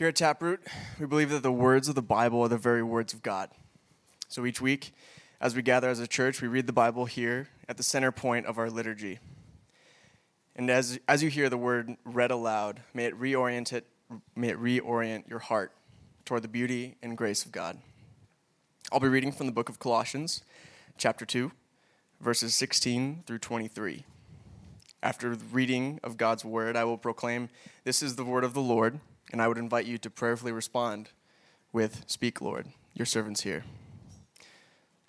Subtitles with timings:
[0.00, 0.66] Here at Taproot,
[0.98, 3.50] we believe that the words of the Bible are the very words of God.
[4.28, 4.94] So each week,
[5.42, 8.46] as we gather as a church, we read the Bible here at the center point
[8.46, 9.18] of our liturgy.
[10.56, 13.84] And as, as you hear the word read aloud, may it reorient it,
[14.34, 15.70] may it reorient your heart
[16.24, 17.76] toward the beauty and grace of God.
[18.90, 20.42] I'll be reading from the book of Colossians,
[20.96, 21.52] chapter 2,
[22.22, 24.06] verses 16 through 23.
[25.02, 27.50] After the reading of God's word, I will proclaim,
[27.84, 28.98] This is the word of the Lord,
[29.32, 31.10] and I would invite you to prayerfully respond
[31.72, 33.64] with, Speak, Lord, your servant's here.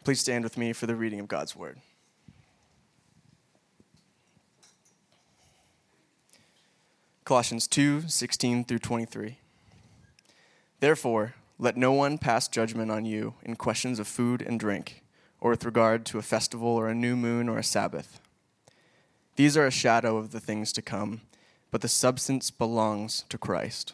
[0.03, 1.79] Please stand with me for the reading of God's word.
[7.23, 9.37] Colossians 2 16 through 23.
[10.79, 15.03] Therefore, let no one pass judgment on you in questions of food and drink,
[15.39, 18.19] or with regard to a festival or a new moon or a Sabbath.
[19.35, 21.21] These are a shadow of the things to come,
[21.69, 23.93] but the substance belongs to Christ.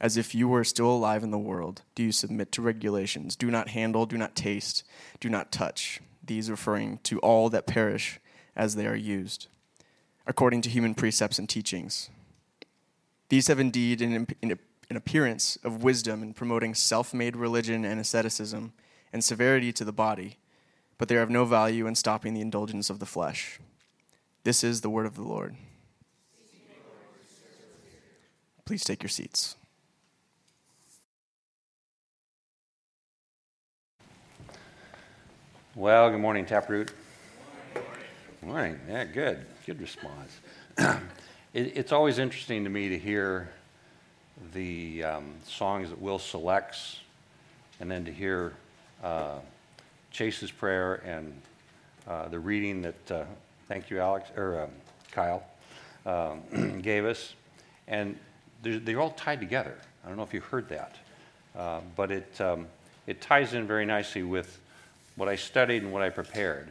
[0.00, 3.36] as if you were still alive in the world, do you submit to regulations?
[3.36, 4.84] Do not handle, do not taste,
[5.20, 6.00] do not touch.
[6.24, 8.20] These referring to all that perish
[8.54, 9.46] as they are used,
[10.26, 12.10] according to human precepts and teachings.
[13.28, 18.72] These have indeed an, an appearance of wisdom in promoting self made religion and asceticism
[19.12, 20.38] and severity to the body,
[20.98, 23.60] but they are of no value in stopping the indulgence of the flesh.
[24.44, 25.56] This is the word of the Lord.
[28.64, 29.56] Please take your seats.
[35.76, 36.90] Well, good morning, Taproot.
[38.40, 38.80] Morning.
[38.88, 39.44] Yeah, good.
[39.66, 40.40] Good response.
[40.78, 40.96] it,
[41.52, 43.50] it's always interesting to me to hear
[44.54, 47.00] the um, songs that Will selects,
[47.78, 48.54] and then to hear
[49.04, 49.40] uh,
[50.10, 51.38] Chase's prayer and
[52.08, 53.24] uh, the reading that, uh,
[53.68, 54.70] thank you, Alex, or um,
[55.12, 55.44] Kyle,
[56.06, 57.34] um, gave us.
[57.86, 58.18] And
[58.62, 59.76] they're, they're, all tied together.
[60.02, 60.96] I don't know if you heard that,
[61.54, 62.66] uh, but it, um,
[63.06, 64.58] it ties in very nicely with
[65.16, 66.68] what I studied and what I prepared.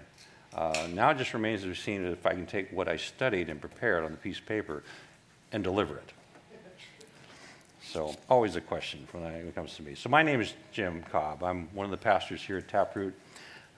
[0.53, 3.49] Uh, now it just remains to be seen if I can take what I studied
[3.49, 4.83] and prepared on the piece of paper
[5.51, 6.13] and deliver it.
[7.83, 9.95] So, always a question when, it comes to me.
[9.95, 11.43] So, my name is Jim Cobb.
[11.43, 13.13] I'm one of the pastors here at Taproot.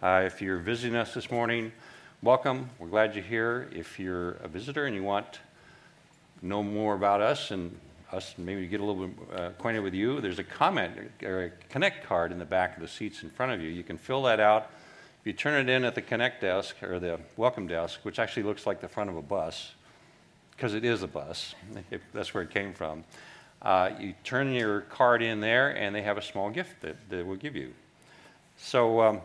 [0.01, 1.71] Uh, if you're visiting us this morning,
[2.21, 2.69] welcome.
[2.79, 3.69] We're glad you're here.
[3.71, 5.39] If you're a visitor and you want to
[6.41, 7.77] know more about us and
[8.11, 11.45] us maybe to get a little bit uh, acquainted with you, there's a comment or
[11.45, 13.69] a connect card in the back of the seats in front of you.
[13.69, 14.71] You can fill that out
[15.21, 18.43] If you turn it in at the Connect desk or the welcome desk, which actually
[18.43, 19.73] looks like the front of a bus,
[20.51, 21.53] because it is a bus,
[22.13, 23.03] that's where it came from,
[23.61, 27.23] uh, you turn your card in there and they have a small gift that they
[27.23, 27.73] will give you.
[28.57, 29.21] So, um,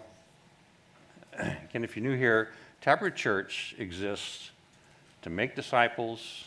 [1.38, 2.50] again, if you're new here,
[2.80, 4.50] Taproot Church exists
[5.22, 6.46] to make disciples,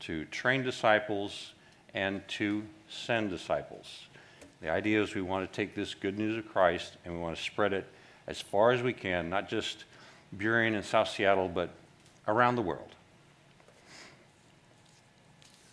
[0.00, 1.52] to train disciples,
[1.98, 4.06] and to send disciples.
[4.60, 7.36] The idea is we want to take this good news of Christ and we want
[7.36, 7.86] to spread it
[8.28, 9.82] as far as we can, not just
[10.36, 11.70] Burien and South Seattle, but
[12.28, 12.90] around the world.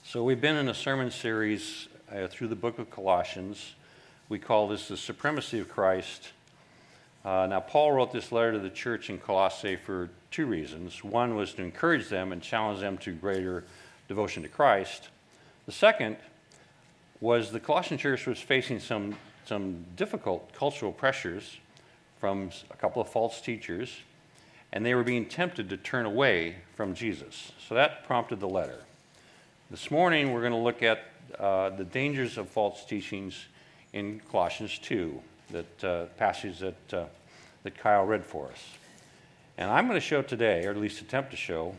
[0.03, 3.75] So, we've been in a sermon series uh, through the book of Colossians.
[4.27, 6.31] We call this the supremacy of Christ.
[7.23, 11.03] Uh, now, Paul wrote this letter to the church in Colossae for two reasons.
[11.03, 13.63] One was to encourage them and challenge them to greater
[14.07, 15.09] devotion to Christ.
[15.65, 16.17] The second
[17.19, 19.15] was the Colossian church was facing some,
[19.45, 21.57] some difficult cultural pressures
[22.19, 24.01] from a couple of false teachers,
[24.71, 27.51] and they were being tempted to turn away from Jesus.
[27.67, 28.83] So that prompted the letter.
[29.71, 31.05] This morning, we're going to look at
[31.39, 33.45] uh, the dangers of false teachings
[33.93, 35.19] in Colossians 2,
[35.51, 37.05] that uh, passage that, uh,
[37.63, 38.69] that Kyle read for us.
[39.57, 41.73] And I'm going to show today, or at least attempt to show,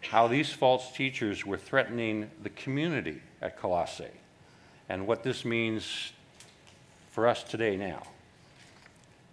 [0.00, 4.06] how these false teachers were threatening the community at Colossae
[4.88, 6.12] and what this means
[7.10, 8.02] for us today now.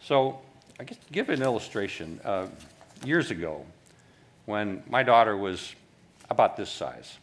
[0.02, 0.40] So,
[0.80, 2.48] I guess to give an illustration, uh,
[3.06, 3.66] years ago,
[4.46, 5.74] when my daughter was
[6.30, 7.18] about this size,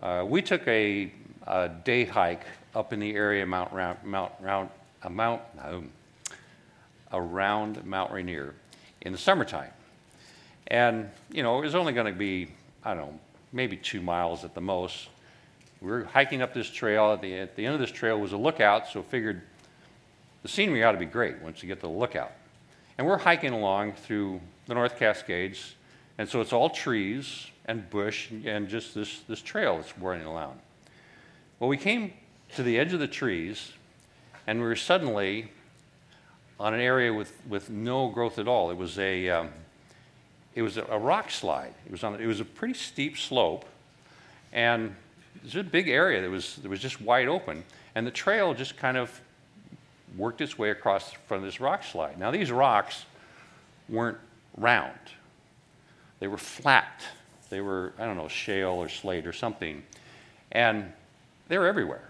[0.00, 1.10] uh, we took a,
[1.46, 4.68] a, day hike up in the area Mount Round, Mount Round,
[5.02, 5.42] uh, Mount
[7.12, 8.54] around Mount Rainier
[9.00, 9.70] in the summertime,
[10.68, 12.48] and you know it was only going to be
[12.84, 13.20] I don't know
[13.52, 15.08] maybe two miles at the most.
[15.80, 17.12] We were hiking up this trail.
[17.12, 19.42] At the, at the end of this trail was a lookout, so figured
[20.42, 22.32] the scenery ought to be great once you get to the lookout.
[22.98, 25.74] And we're hiking along through the North Cascades,
[26.18, 30.58] and so it's all trees and bush and just this, this trail that's winding along.
[31.58, 32.12] Well, we came
[32.54, 33.72] to the edge of the trees,
[34.46, 35.50] and we were suddenly
[36.58, 38.70] on an area with, with no growth at all.
[38.70, 39.50] It was a, um,
[40.56, 41.74] it was a, rock slide.
[41.84, 43.66] It was, on, it was a pretty steep slope,
[44.52, 44.96] and
[45.44, 47.62] was a big area that was, that was just wide open.
[47.94, 49.20] And the trail just kind of
[50.16, 52.18] worked its way across from this rock slide.
[52.18, 53.04] Now, these rocks
[53.88, 54.18] weren't
[54.56, 54.98] round,
[56.18, 57.02] they were flat.
[57.48, 59.84] They were, I don't know, shale or slate or something.
[60.50, 60.92] And
[61.46, 62.08] they were everywhere.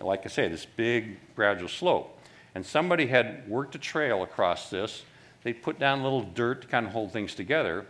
[0.00, 2.18] Like I say, this big gradual slope.
[2.56, 5.04] And somebody had worked a trail across this.
[5.44, 7.86] They put down little dirt to kind of hold things together.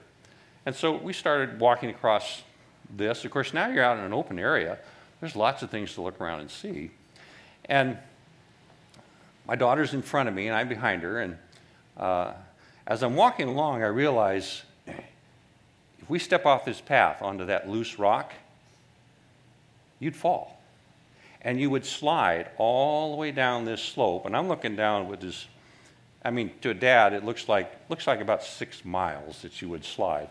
[0.65, 2.43] And so we started walking across
[2.97, 3.25] this.
[3.25, 4.79] Of course, now you're out in an open area.
[5.21, 6.91] There's lots of things to look around and see.
[7.67, 7.99] And
[9.47, 11.21] my daughter's in front of me, and I'm behind her.
[11.21, 11.37] And
[11.97, 12.33] uh,
[12.87, 17.99] as I'm walking along, I realize if we step off this path onto that loose
[17.99, 18.33] rock,
[19.99, 20.61] you'd fall.
[21.41, 24.27] And you would slide all the way down this slope.
[24.27, 25.47] And I'm looking down with this,
[26.25, 29.69] I mean, to a dad, it looks like, looks like about six miles that you
[29.69, 30.29] would slide.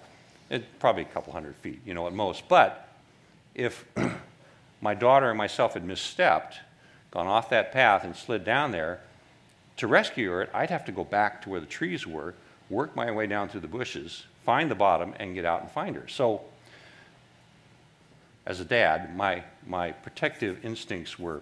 [0.49, 2.47] It, probably a couple hundred feet, you know, at most.
[2.47, 2.87] But
[3.55, 3.85] if
[4.81, 6.55] my daughter and myself had misstepped,
[7.11, 9.01] gone off that path and slid down there,
[9.77, 12.35] to rescue her, I'd have to go back to where the trees were,
[12.69, 15.95] work my way down through the bushes, find the bottom, and get out and find
[15.95, 16.07] her.
[16.07, 16.41] So,
[18.45, 21.41] as a dad, my, my protective instincts were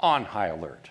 [0.00, 0.90] on high alert.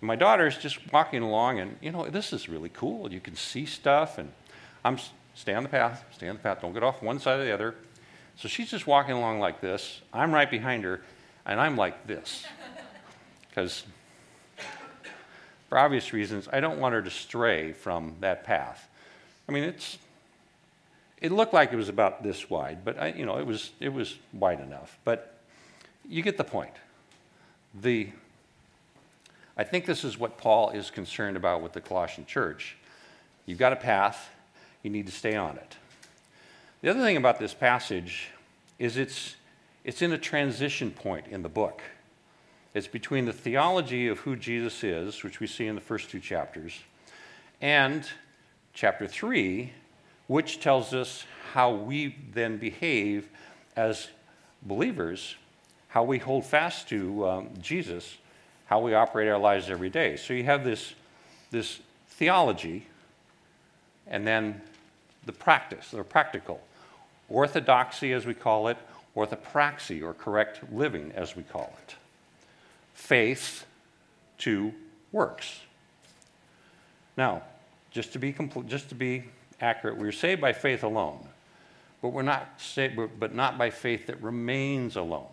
[0.00, 3.12] My daughter's just walking along, and you know, this is really cool.
[3.12, 4.32] You can see stuff, and
[4.84, 4.98] I'm
[5.34, 7.52] stay on the path, stay on the path, don't get off one side or the
[7.52, 7.74] other.
[8.36, 10.00] So she's just walking along like this.
[10.12, 11.00] I'm right behind her,
[11.44, 12.44] and I'm like this.
[13.48, 13.82] Because,
[15.68, 18.88] for obvious reasons, I don't want her to stray from that path.
[19.48, 19.98] I mean, it's
[21.20, 23.92] it looked like it was about this wide, but I, you know, it was, it
[23.92, 24.98] was wide enough.
[25.04, 25.38] But
[26.08, 26.74] you get the point.
[27.74, 28.10] The,
[29.58, 32.76] I think this is what Paul is concerned about with the Colossian church.
[33.44, 34.30] You've got a path,
[34.84, 35.76] you need to stay on it.
[36.80, 38.28] The other thing about this passage
[38.78, 39.34] is it's,
[39.82, 41.82] it's in a transition point in the book.
[42.72, 46.20] It's between the theology of who Jesus is, which we see in the first two
[46.20, 46.80] chapters,
[47.60, 48.08] and
[48.74, 49.72] chapter 3,
[50.28, 53.28] which tells us how we then behave
[53.74, 54.06] as
[54.62, 55.34] believers,
[55.88, 58.18] how we hold fast to um, Jesus,
[58.68, 60.16] how we operate our lives every day.
[60.16, 60.94] So you have this,
[61.50, 61.80] this
[62.10, 62.86] theology
[64.06, 64.60] and then
[65.26, 66.60] the practice, the practical.
[67.28, 68.76] Orthodoxy, as we call it,
[69.16, 71.96] orthopraxy, or correct living, as we call it.
[72.94, 73.66] Faith
[74.38, 74.72] to
[75.12, 75.60] works.
[77.16, 77.42] Now,
[77.90, 79.24] just to be, compl- just to be
[79.60, 79.96] accurate.
[79.96, 81.26] We are saved by faith alone,
[82.00, 85.26] but we're not saved, but not by faith that remains alone.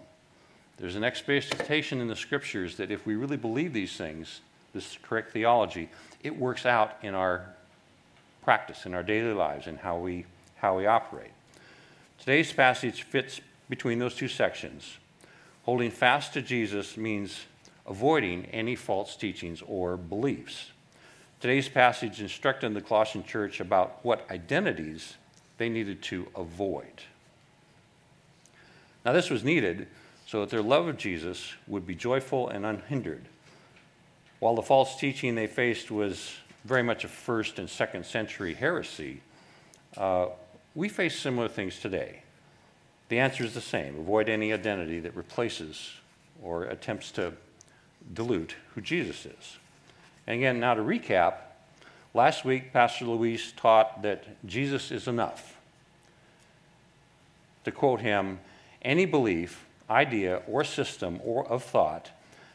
[0.77, 4.42] There's an expectation in the scriptures that if we really believe these things,
[4.74, 5.89] this correct theology,
[6.22, 7.45] it works out in our
[8.44, 10.25] practice, in our daily lives, and how we,
[10.57, 11.31] how we operate.
[12.19, 13.39] Today's passage fits
[13.69, 14.98] between those two sections.
[15.63, 17.45] Holding fast to Jesus means
[17.88, 20.72] avoiding any false teachings or beliefs.
[21.39, 25.15] Today's passage instructed the Colossian church about what identities
[25.58, 27.03] they needed to avoid.
[29.05, 29.88] Now, this was needed
[30.36, 33.24] so that their love of Jesus would be joyful and unhindered.
[34.39, 36.34] While the false teaching they faced was
[36.65, 39.22] very much a first and second century heresy,
[39.96, 40.25] uh,
[40.75, 42.24] we face similar things today.
[43.08, 45.94] The answer is the same avoid any identity that replaces
[46.44, 47.32] or attempts to
[48.13, 49.58] dilute who Jesus is.
[50.27, 51.36] And again, now to recap,
[52.13, 55.56] last week Pastor Luis taught that Jesus is enough.
[57.63, 58.42] To quote him,
[58.82, 62.12] any belief, idea, or system or of thought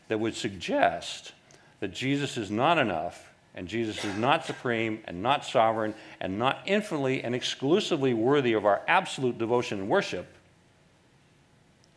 [0.09, 1.33] that would suggest
[1.81, 6.61] that Jesus is not enough and Jesus is not supreme and not sovereign and not
[6.67, 10.27] infinitely and exclusively worthy of our absolute devotion and worship,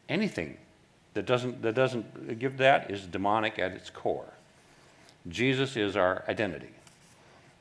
[0.10, 0.58] anything
[1.13, 4.34] that doesn't, that doesn't give that is demonic at its core.
[5.28, 6.72] Jesus is our identity.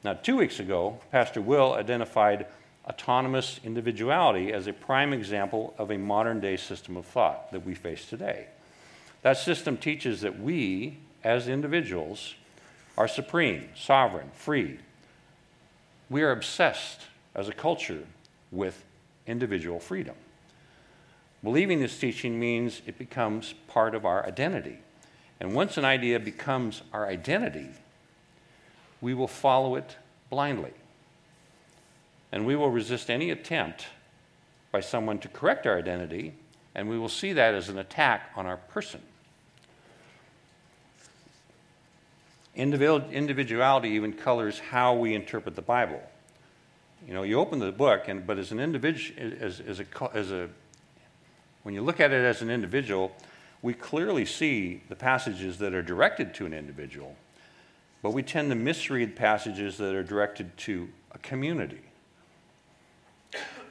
[0.04, 2.46] Now, two weeks ago, Pastor Will identified
[2.86, 7.74] autonomous individuality as a prime example of a modern day system of thought that we
[7.74, 8.46] face today.
[9.22, 12.34] That system teaches that we, as individuals,
[12.98, 14.78] are supreme, sovereign, free.
[16.10, 17.02] We are obsessed
[17.34, 18.04] as a culture
[18.50, 18.84] with
[19.26, 20.16] individual freedom.
[21.42, 24.78] Believing this teaching means it becomes part of our identity.
[25.40, 27.68] And once an idea becomes our identity,
[29.00, 29.96] we will follow it
[30.30, 30.72] blindly.
[32.32, 33.86] And we will resist any attempt
[34.72, 36.34] by someone to correct our identity,
[36.74, 39.02] and we will see that as an attack on our person.
[42.54, 46.02] Individuality even colors how we interpret the Bible.
[47.06, 50.30] You know, you open the book, and but as an individual, as, as, a, as
[50.30, 50.48] a,
[51.62, 53.12] when you look at it as an individual,
[53.60, 57.14] we clearly see the passages that are directed to an individual,
[58.02, 61.80] but we tend to misread passages that are directed to a community.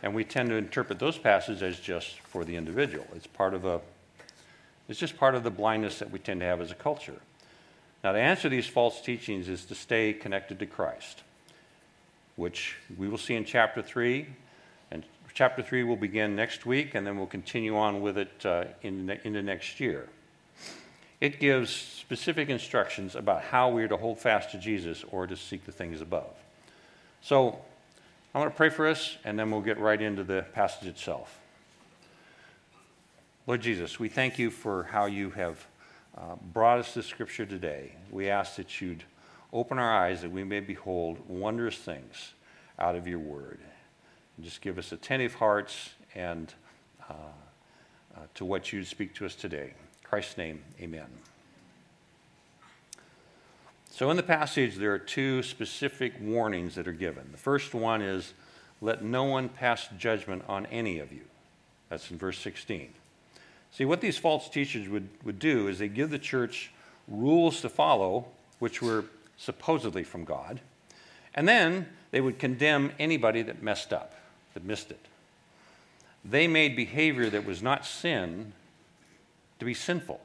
[0.03, 3.05] And we tend to interpret those passages as just for the individual.
[3.15, 3.81] It's part of a,
[4.89, 7.22] it's just part of the blindness that we tend to have as a culture.
[8.03, 11.22] Now, to answer these false teachings is to stay connected to Christ
[12.41, 14.25] which we will see in chapter 3.
[14.89, 15.03] And
[15.34, 19.10] chapter 3 will begin next week, and then we'll continue on with it uh, in,
[19.24, 20.10] into next year.
[21.20, 25.38] It gives specific instructions about how we are to hold fast to Jesus or to
[25.38, 26.34] seek the things above.
[27.22, 27.60] So,
[28.33, 31.39] I want to pray for us, and then we'll get right into the passage itself.
[33.47, 35.67] Lord Jesus, we thank you for how you have
[36.17, 37.95] uh, brought us to Scripture today.
[38.09, 39.03] We ask that you'd
[39.53, 42.33] Open our eyes that we may behold wondrous things
[42.79, 43.59] out of your word.
[44.38, 46.53] And just give us attentive hearts and
[47.09, 47.13] uh,
[48.15, 49.73] uh, to what you speak to us today.
[49.73, 51.07] In Christ's name, amen.
[53.93, 57.27] So, in the passage, there are two specific warnings that are given.
[57.31, 58.33] The first one is,
[58.79, 61.24] Let no one pass judgment on any of you.
[61.89, 62.93] That's in verse 16.
[63.74, 66.71] See, what these false teachers would, would do is they give the church
[67.10, 68.27] rules to follow,
[68.60, 69.05] which were
[69.36, 70.62] supposedly from God.
[71.36, 74.15] And then they would condemn anybody that messed up,
[74.53, 75.05] that missed it.
[76.24, 78.53] They made behavior that was not sin
[79.60, 80.21] to be sinful.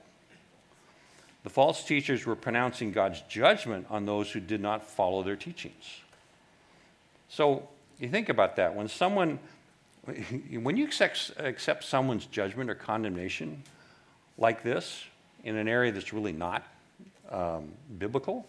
[1.47, 6.01] The false teachers were pronouncing God's judgment on those who did not follow their teachings.
[7.29, 7.69] So
[8.01, 8.75] you think about that.
[8.75, 9.39] When someone,
[10.51, 13.63] when you accept, someone's judgment or condemnation
[14.37, 15.05] like this
[15.45, 16.67] in an area that's really not
[17.31, 18.45] um, biblical,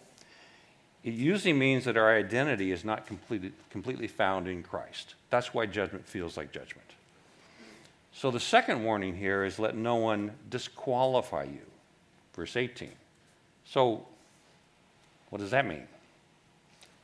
[1.04, 3.06] it usually means that our identity is not
[3.70, 5.14] completely found in Christ.
[5.30, 6.88] That's why judgment feels like judgment.
[8.12, 11.67] So the second warning here is let no one disqualify you.
[12.38, 12.92] Verse 18.
[13.64, 14.06] So,
[15.30, 15.88] what does that mean?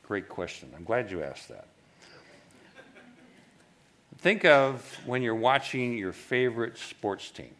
[0.07, 0.71] Great question.
[0.76, 1.67] I'm glad you asked that.
[4.19, 7.50] Think of when you're watching your favorite sports team.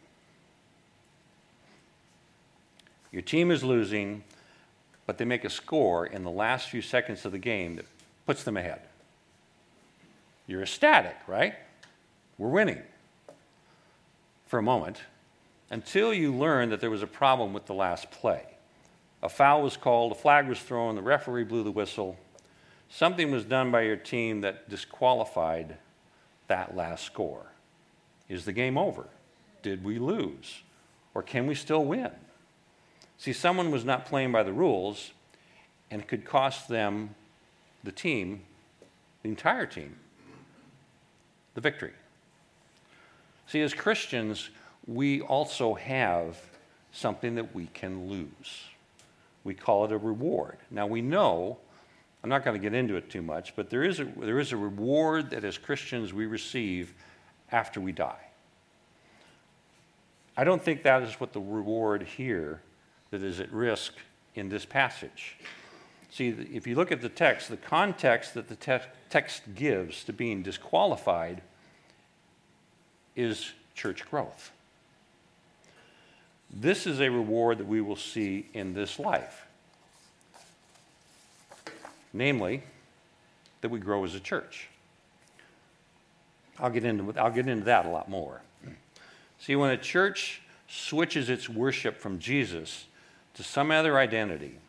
[3.11, 4.23] Your team is losing,
[5.05, 7.85] but they make a score in the last few seconds of the game that
[8.25, 8.79] puts them ahead.
[10.47, 11.55] You're ecstatic, right?
[12.37, 12.83] We're winning
[14.47, 15.01] for a moment
[15.69, 18.43] until you learn that there was a problem with the last play.
[19.23, 22.17] A foul was called, a flag was thrown, the referee blew the whistle.
[22.89, 25.77] Something was done by your team that disqualified
[26.47, 27.47] that last score.
[28.29, 29.07] Is the game over?
[29.63, 30.61] Did we lose?
[31.13, 32.11] Or can we still win?
[33.17, 35.11] See, someone was not playing by the rules
[35.89, 37.15] and it could cost them,
[37.83, 38.41] the team,
[39.23, 39.95] the entire team,
[41.53, 41.93] the victory.
[43.47, 44.49] See, as Christians,
[44.87, 46.39] we also have
[46.91, 48.63] something that we can lose.
[49.43, 50.57] We call it a reward.
[50.71, 51.57] Now, we know,
[52.23, 54.51] I'm not going to get into it too much, but there is, a, there is
[54.51, 56.93] a reward that as Christians we receive
[57.51, 58.25] after we die.
[60.37, 62.61] I don't think that is what the reward here
[63.11, 63.93] that is at risk
[64.35, 65.37] in this passage.
[66.11, 70.13] See, if you look at the text, the context that the te- text gives to
[70.13, 71.41] being disqualified
[73.15, 74.51] is church growth.
[76.51, 79.45] This is a reward that we will see in this life.
[82.13, 82.63] Namely,
[83.61, 84.69] that we grow as a church.
[86.59, 88.41] I'll get into, I'll get into that a lot more.
[89.39, 92.85] See, when a church switches its worship from Jesus
[93.33, 94.59] to some other identity,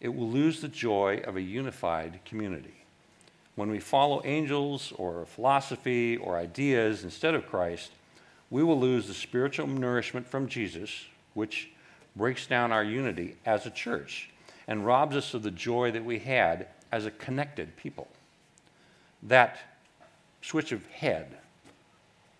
[0.00, 2.84] it will lose the joy of a unified community.
[3.54, 7.92] When we follow angels or philosophy or ideas instead of Christ,
[8.50, 11.70] we will lose the spiritual nourishment from Jesus, which
[12.14, 14.30] breaks down our unity as a church
[14.66, 18.08] and robs us of the joy that we had as a connected people.
[19.22, 19.58] That
[20.42, 21.36] switch of head,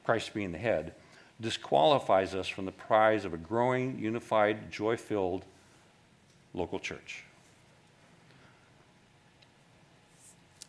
[0.05, 0.95] Christ being the head,
[1.41, 5.45] disqualifies us from the prize of a growing, unified, joy filled
[6.55, 7.25] local church.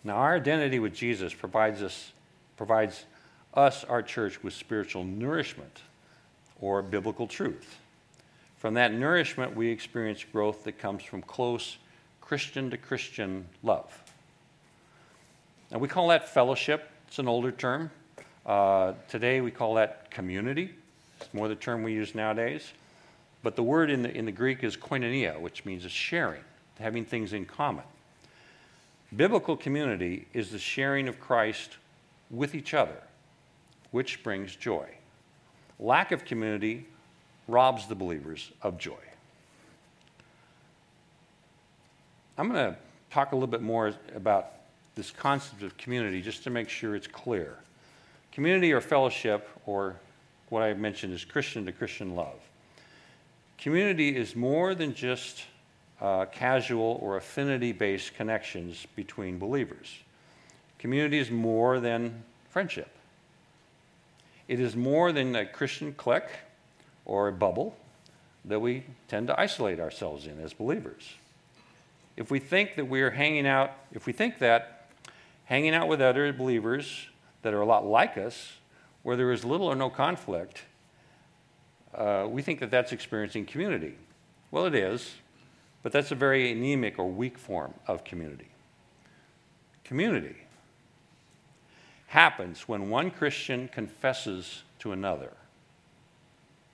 [0.04, 2.12] Now, our identity with Jesus provides us,
[2.58, 3.06] provides
[3.54, 5.82] us, our church, with spiritual nourishment
[6.60, 7.78] or biblical truth.
[8.64, 11.80] From that nourishment, we experience growth that comes from close
[12.22, 14.02] Christian to Christian love.
[15.70, 16.90] And we call that fellowship.
[17.10, 17.92] It's an older term.
[18.46, 20.72] Uh, today we call that community.
[21.20, 22.72] It's more the term we use nowadays.
[23.44, 26.44] But the word in the, in the Greek is koinonia, which means sharing,
[26.80, 27.84] having things in common.
[29.14, 31.76] Biblical community is the sharing of Christ
[32.32, 33.04] with each other,
[33.92, 34.88] which brings joy.
[35.82, 36.86] Lack of community
[37.48, 38.94] robs the believers of joy.
[42.38, 42.78] I'm going to
[43.12, 44.54] talk a little bit more about
[44.96, 47.58] this concept of community just to make sure it's clear.
[48.32, 49.96] Community or fellowship, or
[50.50, 52.40] what I mentioned is Christian to Christian love.
[53.58, 55.44] Community is more than just
[56.02, 60.00] uh, casual or affinity based connections between believers.
[60.80, 62.90] Community is more than friendship,
[64.48, 66.30] it is more than a Christian clique
[67.06, 67.76] or a bubble
[68.46, 71.14] that we tend to isolate ourselves in as believers.
[72.16, 74.88] If we think that we're hanging out, if we think that
[75.46, 77.08] hanging out with other believers
[77.42, 78.54] that are a lot like us,
[79.02, 80.64] where there is little or no conflict,
[81.94, 83.96] uh, we think that that's experiencing community.
[84.52, 85.16] Well, it is,
[85.82, 88.48] but that's a very anemic or weak form of community.
[89.84, 90.38] Community
[92.08, 95.34] happens when one Christian confesses to another,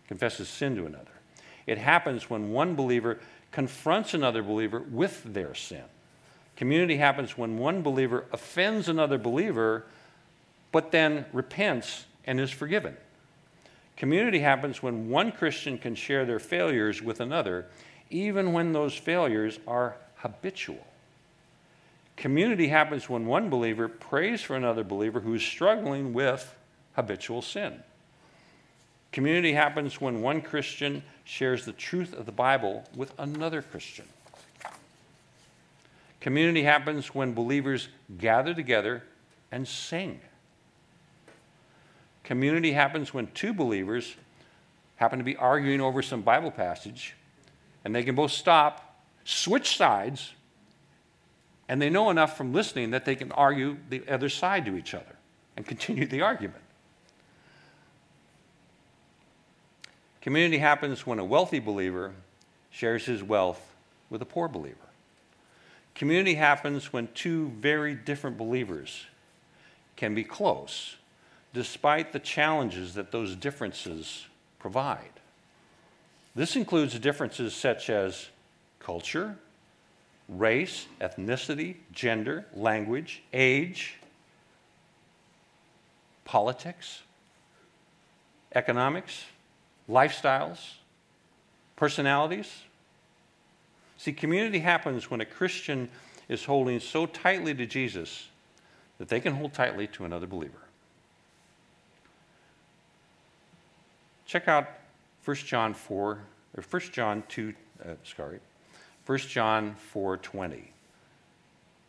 [0.10, 1.12] confesses sin to another.
[1.68, 3.20] It happens when one believer
[3.52, 5.84] confronts another believer with their sin.
[6.56, 9.86] Community happens when one believer offends another believer,
[10.72, 12.98] but then repents and is forgiven.
[13.98, 17.68] Community happens when one Christian can share their failures with another,
[18.10, 20.88] even when those failures are habitual.
[22.18, 26.56] Community happens when one believer prays for another believer who is struggling with
[26.96, 27.84] habitual sin.
[29.12, 34.06] Community happens when one Christian shares the truth of the Bible with another Christian.
[36.20, 37.88] Community happens when believers
[38.18, 39.04] gather together
[39.52, 40.20] and sing.
[42.24, 44.16] Community happens when two believers
[44.98, 47.16] happen to be arguing over some Bible passage
[47.84, 50.34] and they can both stop, switch sides,
[51.68, 54.94] and they know enough from listening that they can argue the other side to each
[54.94, 55.16] other
[55.56, 56.62] and continue the argument.
[60.22, 62.14] Community happens when a wealthy believer
[62.70, 63.76] shares his wealth
[64.10, 64.78] with a poor believer.
[65.96, 69.06] Community happens when two very different believers
[69.96, 70.96] can be close
[71.54, 74.26] despite the challenges that those differences
[74.60, 75.10] provide.
[76.36, 78.30] This includes differences such as
[78.80, 79.36] culture,
[80.28, 83.96] race, ethnicity, gender, language, age,
[86.24, 87.02] politics,
[88.54, 89.26] economics,
[89.90, 90.60] lifestyles,
[91.76, 92.64] personalities.
[93.98, 95.90] See, community happens when a Christian
[96.28, 98.28] is holding so tightly to Jesus
[99.00, 100.60] that they can hold tightly to another believer.
[104.26, 104.68] Check out
[105.26, 106.20] 1 John 4,
[106.58, 108.40] or 1 John 2, uh, sorry,
[109.06, 110.66] 1 John 4.20,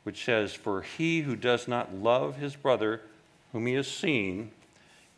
[0.04, 3.02] which says, For he who does not love his brother
[3.52, 4.52] whom he has seen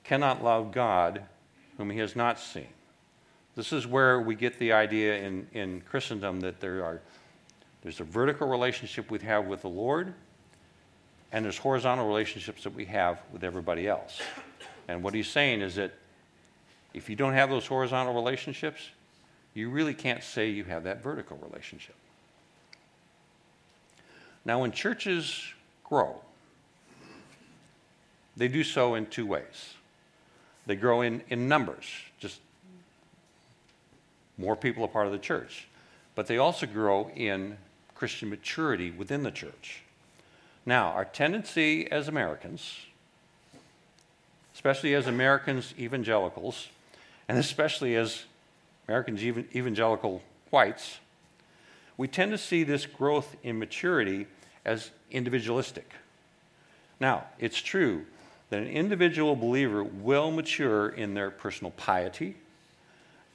[0.05, 1.23] cannot love God
[1.77, 2.69] whom he has not seen.
[3.55, 7.01] This is where we get the idea in, in Christendom that there are,
[7.83, 10.15] there's a vertical relationship we have with the Lord,
[11.33, 14.21] and there's horizontal relationships that we have with everybody else.
[14.89, 15.93] And what he's saying is that
[16.95, 18.91] if you don't have those horizontal relationships,
[19.55, 21.95] you really can't say you have that vertical relationship.
[24.45, 25.45] Now, when churches
[25.85, 26.21] grow,
[28.37, 29.75] they do so in two ways.
[30.67, 31.87] They grow in, in numbers,
[32.19, 32.41] just
[34.39, 35.69] more people are part of the church.
[36.15, 37.57] But they also grow in
[37.95, 39.83] Christian maturity within the church.
[40.65, 42.77] Now, our tendency as Americans,
[44.55, 46.69] especially as Americans evangelicals,
[47.29, 48.25] and especially as
[48.87, 50.99] Americans evangelical whites,
[51.97, 54.27] we tend to see this growth in maturity
[54.65, 55.93] as individualistic.
[57.01, 58.07] Now, it's true
[58.53, 62.37] that an individual believer will mature in their personal piety,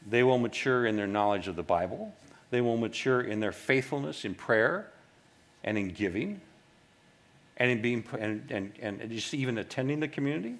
[0.07, 2.13] they will mature in their knowledge of the Bible,
[2.51, 4.91] they will mature in their faithfulness in prayer
[5.63, 6.39] and in giving
[7.57, 10.53] and in being and, and, and just even attending the community.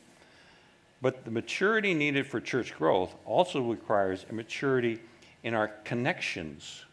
[1.03, 4.99] But the maturity needed for church growth also requires a maturity
[5.43, 6.83] in our connections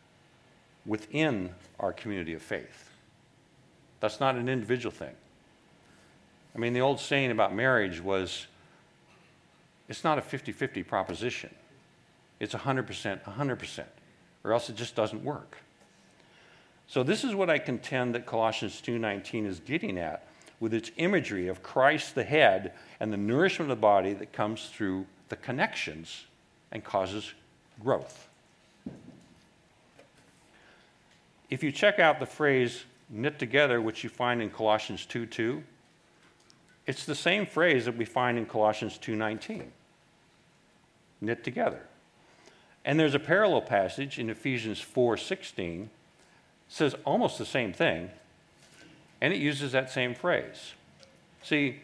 [0.85, 2.91] within our community of faith.
[4.01, 5.15] That's not an individual thing.
[6.55, 8.47] I mean, the old saying about marriage was
[9.89, 11.55] it's not a 50 50 proposition,
[12.41, 13.85] it's 100% 100%,
[14.45, 15.59] or else it just doesn't work.
[16.87, 20.27] So this is what I contend that Colossians 2:19 is getting at
[20.61, 24.69] with its imagery of Christ the head and the nourishment of the body that comes
[24.69, 26.27] through the connections
[26.71, 27.35] and causes
[27.83, 28.29] growth.
[31.51, 35.63] If you check out the phrase knit together, which you find in Colossians 2 2,
[36.87, 39.73] it's the same phrase that we find in Colossians 2:19.
[41.21, 41.87] Knit together.
[42.85, 45.91] And there's a parallel passage in Ephesians 4:16
[46.69, 48.11] says almost the same thing,
[49.21, 50.73] and it uses that same phrase.
[51.43, 51.81] See,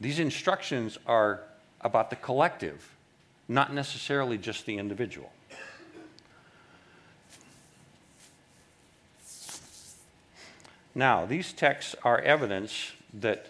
[0.00, 1.42] these instructions are
[1.80, 2.94] about the collective,
[3.46, 5.30] not necessarily just the individual.
[10.94, 13.46] Now, these texts are evidence that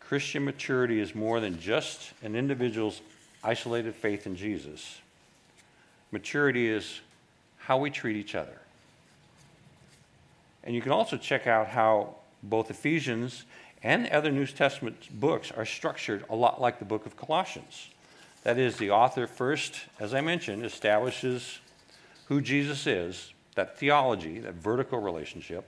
[0.00, 3.00] Christian maturity is more than just an individual's
[3.42, 5.00] isolated faith in Jesus.
[6.12, 7.00] Maturity is
[7.58, 8.58] how we treat each other.
[10.62, 13.44] And you can also check out how both Ephesians
[13.82, 17.88] and other New Testament books are structured a lot like the book of Colossians.
[18.42, 21.60] That is, the author first, as I mentioned, establishes
[22.26, 25.66] who Jesus is, that theology, that vertical relationship,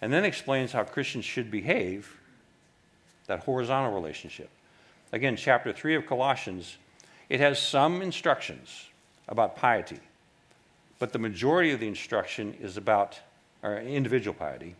[0.00, 2.16] and then explains how Christians should behave,
[3.26, 4.48] that horizontal relationship.
[5.12, 6.76] Again, chapter 3 of Colossians,
[7.28, 8.86] it has some instructions
[9.28, 10.00] about piety,
[10.98, 13.18] but the majority of the instruction is about
[13.62, 14.74] individual piety.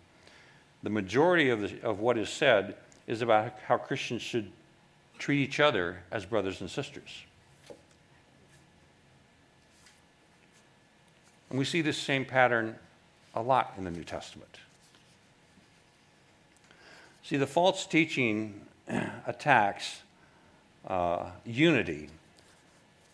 [0.83, 2.77] The majority of, the, of what is said
[3.07, 4.51] is about how Christians should
[5.19, 7.25] treat each other as brothers and sisters.
[11.51, 12.77] And we see this same pattern
[13.35, 14.59] a lot in the New Testament.
[17.29, 18.59] See, the false teaching
[19.27, 20.01] attacks
[20.87, 22.09] uh, unity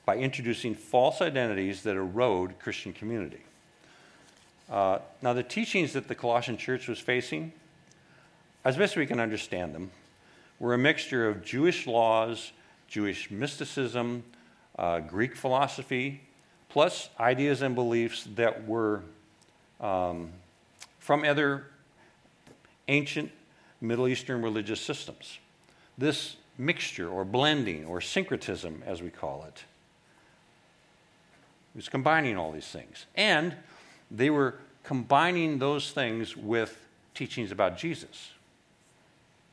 [0.07, 3.41] by introducing false identities that erode Christian community.
[4.71, 7.53] Uh, now, the teachings that the Colossian church was facing,
[8.65, 9.91] as best we can understand them,
[10.61, 12.53] were a mixture of Jewish laws,
[12.87, 14.23] Jewish mysticism,
[14.79, 16.21] uh, Greek philosophy,
[16.69, 19.03] plus ideas and beliefs that were
[19.81, 20.31] um,
[21.01, 21.65] from other
[22.87, 23.33] ancient
[23.81, 25.39] Middle Eastern religious systems.
[25.99, 29.65] This mixture or blending or syncretism, as we call it,
[31.75, 33.07] was combining all these things.
[33.17, 33.55] And
[34.11, 36.79] they were combining those things with
[37.15, 38.31] teachings about Jesus.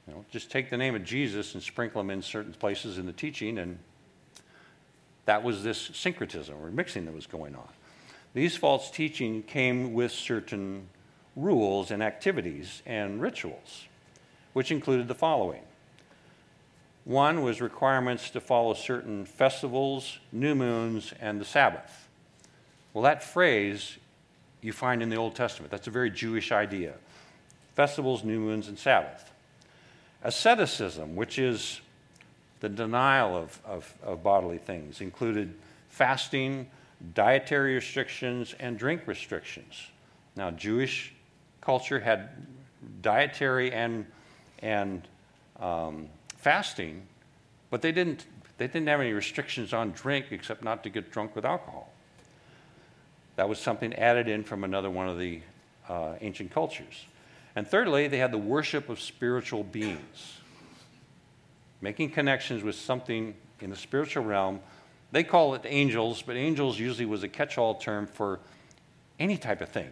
[0.08, 3.06] You know, just take the name of Jesus and sprinkle them in certain places in
[3.06, 3.78] the teaching, and
[5.26, 7.68] that was this syncretism or mixing that was going on.
[8.34, 10.88] These false teaching came with certain
[11.36, 13.86] rules and activities and rituals
[14.54, 15.62] which included the following.
[17.04, 22.08] One was requirements to follow certain festivals, new moons, and the Sabbath.
[22.94, 23.98] Well, that phrase
[24.62, 25.72] you find in the Old Testament.
[25.72, 26.94] That's a very Jewish idea
[27.74, 29.32] festivals, new moons, and Sabbath.
[30.24, 31.80] Asceticism, which is
[32.60, 35.54] the denial of, of, of bodily things, included
[35.90, 36.68] fasting,
[37.16, 39.88] dietary restrictions, and drink restrictions.
[40.36, 41.14] Now, Jewish
[41.62, 42.30] culture had
[43.02, 44.06] dietary and
[44.62, 45.08] and
[45.60, 47.04] um, fasting,
[47.70, 48.26] but they didn't,
[48.58, 51.92] they didn't have any restrictions on drink except not to get drunk with alcohol.
[53.36, 55.42] That was something added in from another one of the
[55.88, 57.06] uh, ancient cultures.
[57.56, 60.40] And thirdly, they had the worship of spiritual beings,
[61.82, 64.60] making connections with something in the spiritual realm.
[65.12, 68.40] They call it angels, but angels usually was a catch all term for
[69.20, 69.90] any type of thing,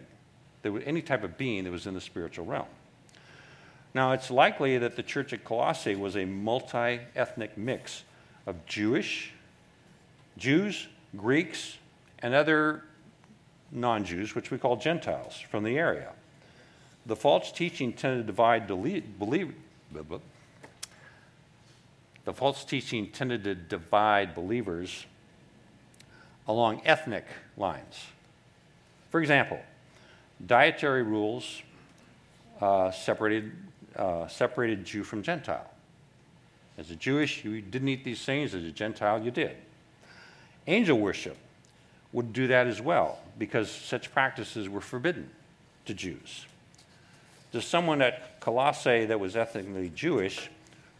[0.62, 2.66] there was any type of being that was in the spiritual realm.
[3.92, 8.04] Now, it's likely that the church at Colossae was a multi ethnic mix
[8.46, 9.32] of Jewish,
[10.38, 11.76] Jews, Greeks,
[12.20, 12.84] and other
[13.72, 16.10] non Jews, which we call Gentiles, from the area.
[17.06, 19.54] The false teaching tended to divide believe,
[22.24, 25.06] the false teaching tended to divide believers
[26.46, 27.24] along ethnic
[27.56, 28.06] lines.
[29.10, 29.60] For example,
[30.46, 31.62] dietary rules
[32.60, 33.52] uh, separated
[33.96, 35.70] uh, separated Jew from Gentile.
[36.78, 38.54] As a Jewish, you didn't eat these things.
[38.54, 39.56] As a Gentile, you did.
[40.66, 41.36] Angel worship
[42.12, 45.30] would do that as well because such practices were forbidden
[45.86, 46.46] to Jews.
[47.52, 50.48] To someone at Colossae that was ethnically Jewish,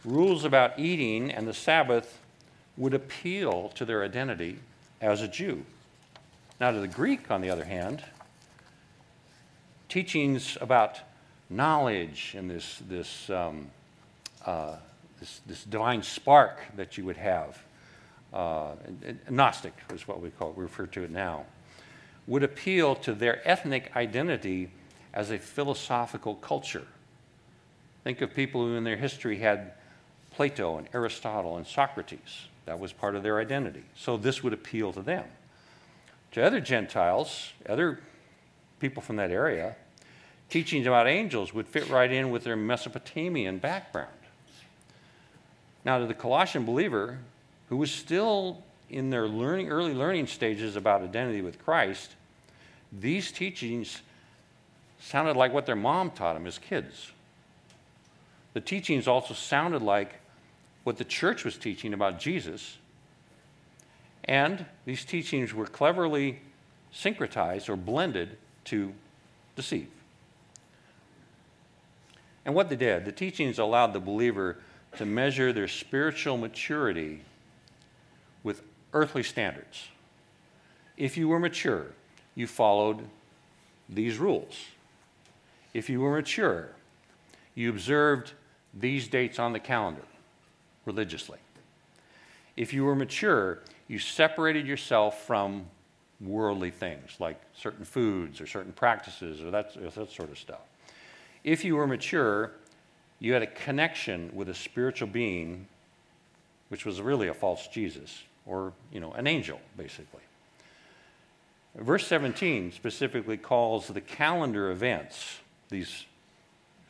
[0.03, 2.19] rules about eating and the Sabbath
[2.77, 4.59] would appeal to their identity
[4.99, 5.65] as a Jew.
[6.59, 8.03] Now, to the Greek, on the other hand,
[9.89, 10.99] teachings about
[11.51, 13.69] knowledge and this, this, um,
[14.45, 14.75] uh,
[15.19, 17.61] this, this, divine spark that you would have.
[18.33, 18.71] Uh,
[19.29, 21.45] Gnostic is what we call it, we refer to it now,
[22.27, 24.71] would appeal to their ethnic identity
[25.13, 26.87] as a philosophical culture.
[28.03, 29.73] Think of people who in their history had
[30.31, 32.47] Plato and Aristotle and Socrates.
[32.65, 33.83] That was part of their identity.
[33.95, 35.25] So this would appeal to them.
[36.31, 37.99] To other Gentiles, other
[38.79, 39.75] people from that area,
[40.51, 44.09] teachings about angels would fit right in with their Mesopotamian background.
[45.85, 47.19] Now, to the Colossian believer,
[47.69, 52.15] who was still in their learning, early learning stages about identity with Christ,
[52.91, 54.01] these teachings
[54.99, 57.11] sounded like what their mom taught them as kids.
[58.53, 60.15] The teachings also sounded like
[60.83, 62.77] what the church was teaching about Jesus.
[64.25, 66.41] And these teachings were cleverly
[66.93, 68.93] syncretized or blended to
[69.55, 69.87] deceive.
[72.45, 74.57] And what they did, the teachings allowed the believer
[74.97, 77.21] to measure their spiritual maturity
[78.43, 79.87] with earthly standards.
[80.97, 81.87] If you were mature,
[82.35, 83.07] you followed
[83.87, 84.57] these rules.
[85.73, 86.69] If you were mature,
[87.55, 88.33] you observed
[88.73, 90.03] these dates on the calendar
[90.85, 91.39] religiously.
[92.57, 95.65] If you were mature, you separated yourself from
[96.19, 100.61] worldly things like certain foods or certain practices or that, that sort of stuff.
[101.43, 102.51] If you were mature,
[103.19, 105.67] you had a connection with a spiritual being,
[106.69, 110.21] which was really a false Jesus or you know an angel, basically.
[111.75, 116.05] Verse 17 specifically calls the calendar events, these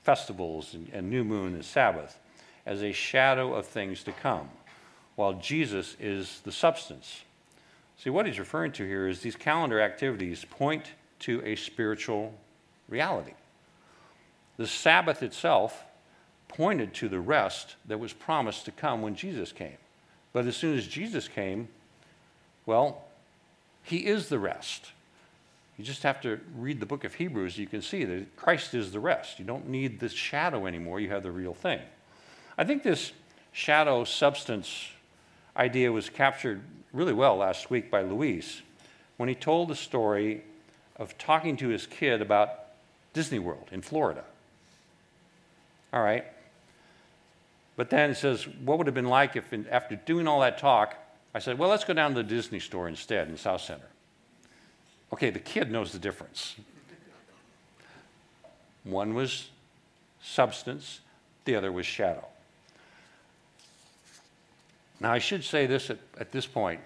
[0.04, 2.18] festivals and, and new moon and Sabbath,
[2.66, 4.50] as a shadow of things to come,
[5.16, 7.22] while Jesus is the substance.
[7.98, 10.86] See, what he's referring to here is these calendar activities point
[11.20, 12.34] to a spiritual
[12.90, 13.34] reality.
[14.58, 15.84] The Sabbath itself
[16.48, 19.78] pointed to the rest that was promised to come when Jesus came.
[20.34, 21.68] But as soon as Jesus came,
[22.66, 23.04] well,
[23.84, 24.92] he is the rest.
[25.78, 27.58] You just have to read the book of Hebrews.
[27.58, 29.40] You can see that Christ is the rest.
[29.40, 31.00] You don't need this shadow anymore.
[31.00, 31.80] You have the real thing.
[32.58, 33.14] I think this
[33.52, 34.90] shadow substance
[35.58, 36.62] idea was captured
[36.94, 38.62] really well last week by Luis
[39.18, 40.44] when he told the story
[40.98, 42.50] of talking to his kid about
[43.14, 44.24] Disney World in Florida.
[45.94, 46.26] All right.
[47.76, 50.58] But then it says, what would have been like if, in, after doing all that
[50.58, 50.96] talk,
[51.34, 53.90] I said, well, let's go down to the Disney store instead in Southcenter.
[55.14, 56.56] Okay, the kid knows the difference.
[58.84, 59.50] One was
[60.22, 61.02] substance,
[61.46, 62.26] the other was shadow.
[65.00, 66.80] Now, I should say this at, at this point.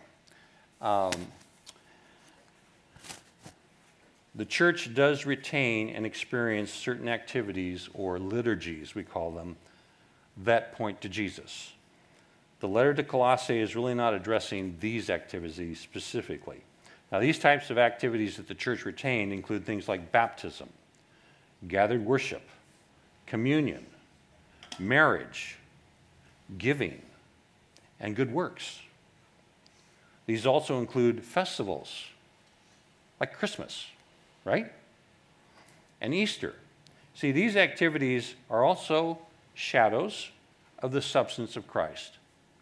[0.81, 1.11] Um,
[4.35, 9.55] the church does retain and experience certain activities or liturgies, we call them,
[10.37, 11.71] that point to Jesus.
[12.59, 16.61] The letter to Colossae is really not addressing these activities specifically.
[17.11, 20.67] Now, these types of activities that the church retained include things like baptism,
[21.67, 22.41] gathered worship,
[23.25, 23.85] communion,
[24.79, 25.57] marriage,
[26.57, 27.01] giving,
[27.99, 28.79] and good works.
[30.25, 32.05] These also include festivals
[33.19, 33.87] like Christmas,
[34.45, 34.71] right?
[35.99, 36.55] And Easter.
[37.13, 39.17] See, these activities are also
[39.53, 40.29] shadows
[40.79, 42.17] of the substance of Christ,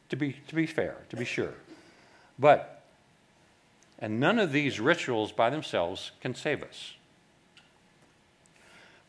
[0.10, 1.54] to be, to be fair, to be sure.
[2.40, 2.84] But,
[4.00, 6.94] and none of these rituals by themselves can save us.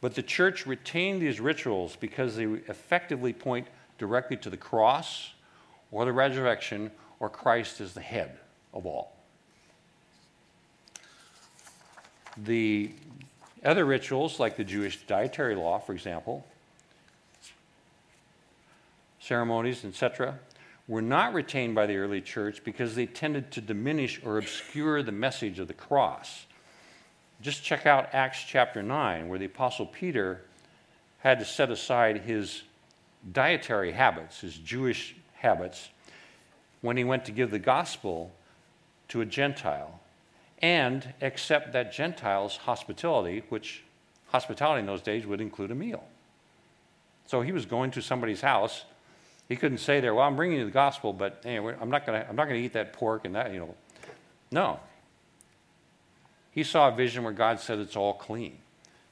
[0.01, 5.33] But the church retained these rituals because they effectively point directly to the cross
[5.91, 8.39] or the resurrection or Christ as the head
[8.75, 9.14] of all.
[12.37, 12.91] The
[13.65, 16.45] other rituals, like the Jewish dietary law, for example,
[19.21, 20.39] ceremonies, etc.,
[20.87, 25.13] were not retained by the early church because they tended to diminish or obscure the
[25.13, 26.47] message of the cross.
[27.41, 30.43] Just check out Acts chapter 9, where the Apostle Peter
[31.21, 32.65] had to set aside his
[33.33, 35.89] dietary habits, his Jewish habits,
[36.83, 38.33] when he went to give the gospel
[39.09, 40.01] to a Gentile
[40.65, 43.85] and accept that Gentile's hospitality, which
[44.29, 46.03] hospitality in those days would include a meal.
[47.27, 48.87] So he was going to somebody's house.
[49.47, 52.25] He couldn't say there, "Well, I'm bringing you the gospel, but anyway, I'm not going
[52.25, 53.75] to eat that pork and that, you know."
[54.51, 54.81] No.
[56.51, 58.57] He saw a vision where God said it's all clean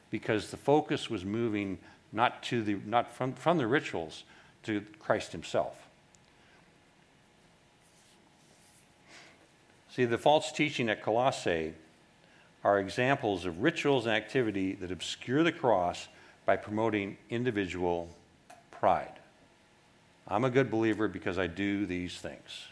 [0.09, 1.79] because the focus was moving
[2.12, 4.25] not to the not from, from the rituals
[4.62, 5.82] to Christ himself.
[9.95, 11.75] See, the false teaching at Colossae
[12.65, 16.09] are examples of rituals and activity that obscure the cross
[16.47, 18.09] by promoting individual
[18.71, 19.13] pride.
[20.27, 22.69] I'm a good believer because I do these things.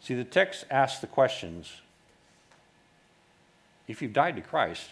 [0.00, 1.70] See, the text asks the questions
[3.86, 4.88] if you've died to Christ,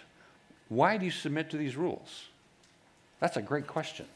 [0.68, 2.26] why do you submit to these rules?
[3.20, 4.06] That's a great question.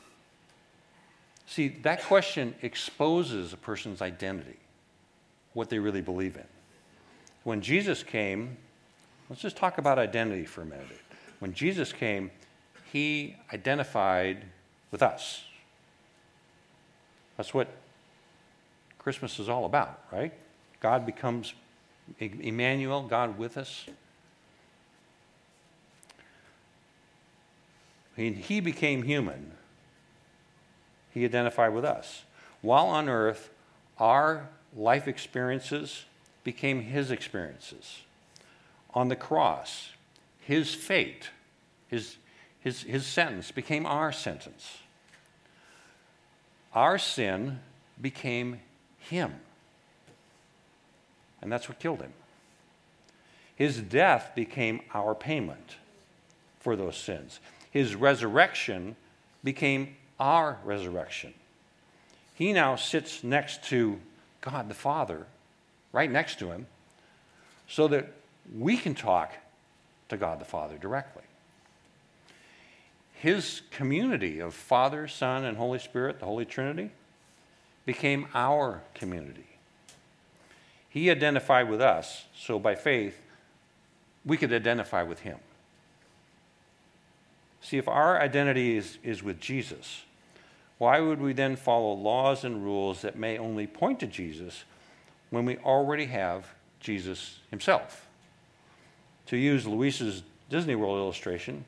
[1.46, 4.58] See, that question exposes a person's identity,
[5.54, 6.46] what they really believe in.
[7.44, 8.56] When Jesus came,
[9.28, 10.86] let's just talk about identity for a minute.
[11.40, 12.30] When Jesus came,
[12.92, 14.44] he identified
[14.90, 15.44] with us.
[17.36, 17.68] That's what
[18.98, 20.32] Christmas is all about, right?
[20.80, 21.54] God becomes
[22.18, 23.86] Emmanuel, God with us.
[28.14, 29.52] he became human.
[31.12, 32.24] He identified with us.
[32.60, 33.50] While on earth,
[33.98, 36.04] our life experiences
[36.44, 38.02] became his experiences.
[38.94, 39.90] On the cross,
[40.40, 41.30] his fate,
[41.88, 42.16] his,
[42.60, 44.78] his, his sentence became our sentence.
[46.74, 47.60] Our sin
[48.00, 48.60] became
[48.98, 49.34] him.
[51.40, 52.12] And that's what killed him.
[53.54, 55.76] His death became our payment
[56.60, 57.40] for those sins.
[57.70, 58.96] His resurrection
[59.44, 61.34] became our resurrection.
[62.34, 64.00] He now sits next to
[64.42, 65.26] God the Father,
[65.92, 66.66] right next to him,
[67.66, 68.12] so that
[68.58, 69.32] we can talk
[70.10, 71.22] to God the Father directly.
[73.14, 76.90] His community of Father, Son, and Holy Spirit, the Holy Trinity,
[77.86, 79.46] became our community.
[80.88, 83.18] He identified with us, so by faith,
[84.26, 85.38] we could identify with him.
[87.60, 90.02] See, if our identity is, is with Jesus,
[90.82, 94.64] why would we then follow laws and rules that may only point to Jesus
[95.30, 96.44] when we already have
[96.80, 98.08] Jesus himself?
[99.26, 101.64] To use Luis's Disney World illustration,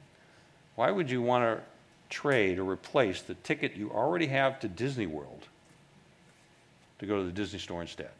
[0.74, 1.62] why would you want to
[2.11, 5.46] trade or replace the ticket you already have to Disney World
[6.98, 8.11] to go to the Disney store instead?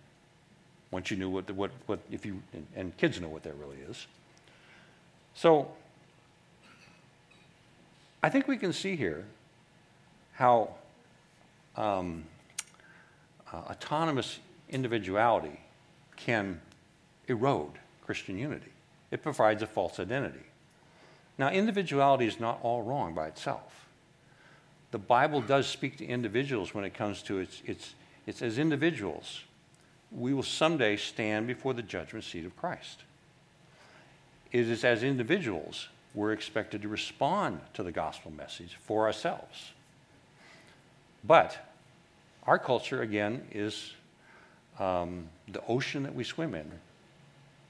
[0.92, 3.57] Once you knew what, the, what, what if you, and, and kids know what that
[3.57, 4.07] really is.
[5.35, 5.72] So,
[8.22, 9.24] I think we can see here
[10.35, 10.76] how
[11.76, 12.24] um,
[13.52, 15.60] uh, autonomous individuality
[16.16, 16.60] can
[17.28, 17.72] erode
[18.04, 18.72] Christian unity.
[19.10, 20.44] It provides a false identity.
[21.38, 23.87] Now, individuality is not all wrong by itself.
[24.90, 27.94] The Bible does speak to individuals when it comes to its, its,
[28.26, 29.42] it's as individuals,
[30.12, 33.02] we will someday stand before the judgment seat of Christ.
[34.52, 39.72] It is as individuals we're expected to respond to the gospel message for ourselves.
[41.26, 41.56] But
[42.46, 43.92] our culture, again, is
[44.78, 46.70] um, the ocean that we swim in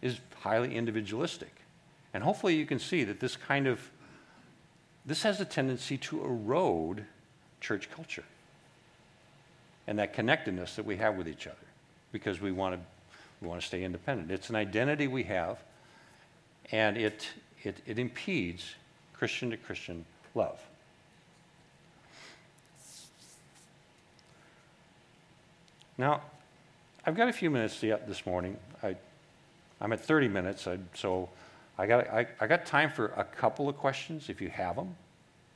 [0.03, 1.55] is highly individualistic.
[2.13, 3.81] And hopefully you can see that this kind of
[5.07, 7.05] this has a tendency to erode
[7.61, 8.25] church culture
[9.87, 11.57] and that connectedness that we have with each other
[12.11, 12.81] because we want to
[13.41, 14.31] we want to stay independent.
[14.31, 15.59] It's an identity we have,
[16.73, 17.29] and it
[17.63, 18.75] it, it impedes
[19.13, 20.61] Christian to Christian love.
[25.97, 26.23] Now,
[27.07, 28.57] I've got a few minutes this morning.
[28.83, 28.97] I,
[29.81, 31.29] I'm at 30 minutes, I, so
[31.79, 34.97] I got, I, I got time for a couple of questions if you have them.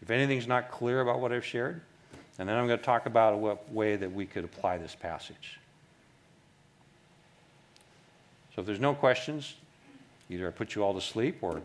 [0.01, 1.81] If anything's not clear about what I've shared,
[2.39, 5.59] and then I'm going to talk about a way that we could apply this passage.
[8.55, 9.55] So if there's no questions,
[10.31, 11.63] either I put you all to sleep or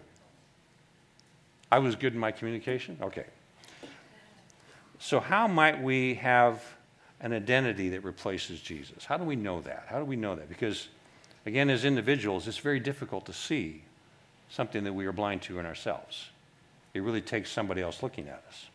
[1.71, 2.97] I was good in my communication?
[3.01, 3.25] Okay.
[4.99, 6.63] So, how might we have
[7.23, 9.05] an identity that replaces Jesus?
[9.05, 9.85] How do we know that?
[9.87, 10.49] How do we know that?
[10.49, 10.89] Because,
[11.45, 13.81] again, as individuals, it's very difficult to see
[14.49, 16.29] something that we are blind to in ourselves.
[16.93, 18.67] It really takes somebody else looking at us.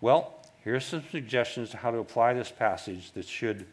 [0.00, 0.32] Well,
[0.64, 3.66] here's some suggestions to how to apply this passage that should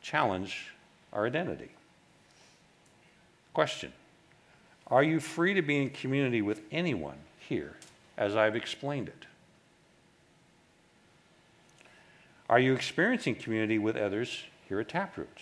[0.00, 0.72] challenge
[1.12, 1.70] our identity.
[3.52, 3.92] Question
[4.88, 7.76] Are you free to be in community with anyone here
[8.16, 9.26] as I've explained it?
[12.48, 15.40] Are you experiencing community with others here at Taproot?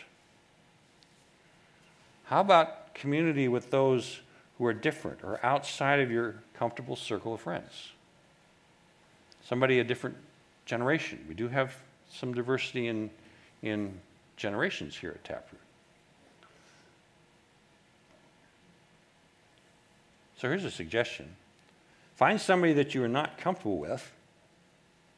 [2.24, 4.20] How about community with those
[4.56, 7.90] who are different or outside of your comfortable circle of friends?
[9.44, 10.16] Somebody a different
[10.64, 11.22] generation.
[11.28, 11.74] We do have
[12.10, 13.10] some diversity in,
[13.62, 14.00] in
[14.36, 15.60] generations here at Taproot.
[20.38, 21.36] So here's a suggestion
[22.16, 24.12] Find somebody that you are not comfortable with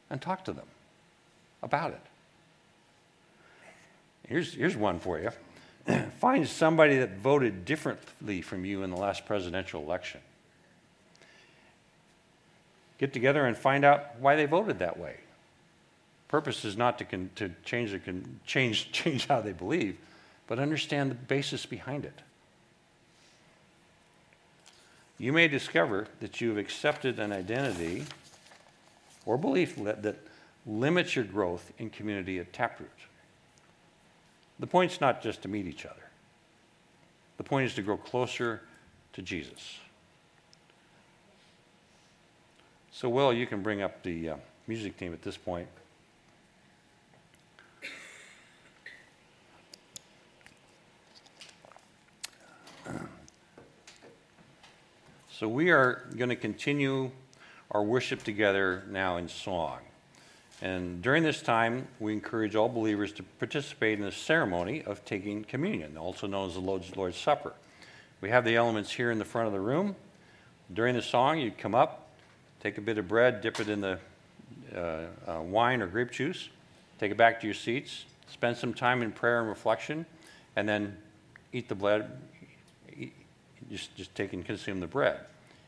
[0.08, 0.66] and talk to them
[1.62, 2.00] about it.
[4.28, 5.30] Here's, here's one for you
[6.18, 10.20] find somebody that voted differently from you in the last presidential election.
[12.98, 15.16] Get together and find out why they voted that way.
[16.28, 19.96] Purpose is not to, con- to change, the con- change, change how they believe,
[20.46, 22.22] but understand the basis behind it.
[25.18, 28.04] you may discover that you've accepted an identity
[29.24, 30.16] or belief that, that
[30.66, 32.90] limits your growth in community at Taproot.
[34.58, 35.94] The point's not just to meet each other.
[37.36, 38.62] The point is to grow closer
[39.12, 39.78] to Jesus.
[42.90, 44.36] So, Will, you can bring up the uh,
[44.66, 45.68] music team at this point.
[55.30, 57.10] So, we are going to continue
[57.70, 59.80] our worship together now in song.
[60.62, 65.44] And during this time, we encourage all believers to participate in the ceremony of taking
[65.44, 67.52] communion, also known as the Lord's, Supper.
[68.22, 69.96] We have the elements here in the front of the room.
[70.72, 72.08] During the song, you'd come up,
[72.60, 73.98] take a bit of bread, dip it in the
[74.74, 76.48] uh, uh, wine or grape juice,
[76.98, 80.06] take it back to your seats, spend some time in prayer and reflection,
[80.56, 80.96] and then
[81.52, 82.10] eat the bread,
[82.96, 83.12] eat,
[83.70, 85.20] just, just take and consume the bread.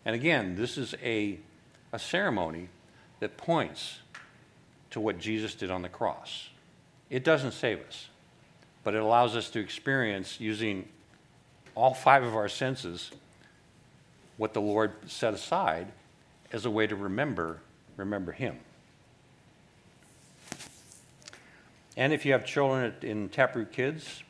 [0.05, 1.39] And again, this is a,
[1.93, 2.68] a ceremony
[3.20, 3.99] that points
[4.91, 6.49] to what Jesus did on the cross.
[7.11, 8.09] It doesn't save us,
[8.84, 10.89] but it allows us to experience using
[11.74, 13.11] all five of our senses
[14.36, 15.89] what the Lord set aside
[16.53, 17.61] as a way to remember
[17.97, 18.57] remember him.
[21.97, 24.22] And if you have children in Taproot Kids,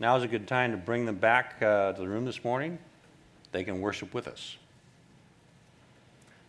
[0.00, 2.78] now is a good time to bring them back uh, to the room this morning.
[3.52, 4.56] They can worship with us.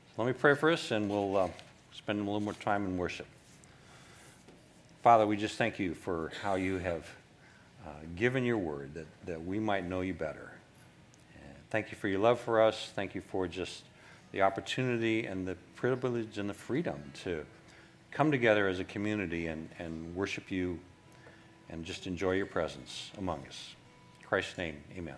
[0.07, 1.49] So let me pray for us, and we'll uh,
[1.97, 3.25] spend a little more time in worship.
[5.01, 7.05] Father, we just thank you for how you have
[7.85, 10.51] uh, given your word that, that we might know you better.
[11.35, 12.91] And thank you for your love for us.
[12.95, 13.83] Thank you for just
[14.31, 17.43] the opportunity and the privilege and the freedom to
[18.11, 20.79] come together as a community and, and worship you
[21.69, 23.75] and just enjoy your presence among us.
[24.19, 25.15] In Christ's name, amen.